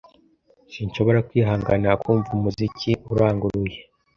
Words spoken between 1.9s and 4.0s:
kumva umuziki uranguruye.